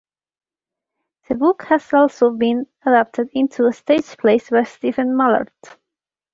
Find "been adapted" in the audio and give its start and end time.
2.31-3.29